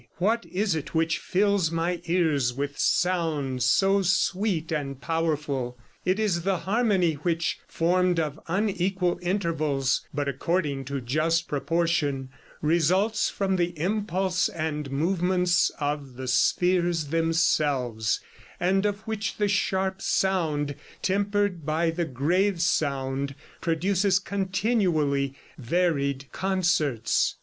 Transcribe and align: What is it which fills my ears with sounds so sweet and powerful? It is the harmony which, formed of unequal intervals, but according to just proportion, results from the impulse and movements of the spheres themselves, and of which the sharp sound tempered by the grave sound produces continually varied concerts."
What 0.17 0.47
is 0.47 0.73
it 0.73 0.95
which 0.95 1.19
fills 1.19 1.69
my 1.69 2.01
ears 2.05 2.55
with 2.55 2.75
sounds 2.79 3.65
so 3.65 4.01
sweet 4.01 4.71
and 4.71 4.99
powerful? 4.99 5.77
It 6.05 6.19
is 6.19 6.41
the 6.41 6.57
harmony 6.57 7.13
which, 7.13 7.59
formed 7.67 8.19
of 8.19 8.39
unequal 8.47 9.19
intervals, 9.21 10.01
but 10.11 10.27
according 10.27 10.85
to 10.85 11.01
just 11.01 11.47
proportion, 11.47 12.29
results 12.63 13.29
from 13.29 13.57
the 13.57 13.77
impulse 13.79 14.49
and 14.49 14.89
movements 14.89 15.69
of 15.79 16.15
the 16.15 16.27
spheres 16.27 17.05
themselves, 17.09 18.21
and 18.59 18.87
of 18.87 19.01
which 19.01 19.37
the 19.37 19.47
sharp 19.47 20.01
sound 20.01 20.73
tempered 21.03 21.63
by 21.63 21.91
the 21.91 22.05
grave 22.05 22.59
sound 22.59 23.35
produces 23.61 24.17
continually 24.17 25.35
varied 25.59 26.25
concerts." 26.31 27.35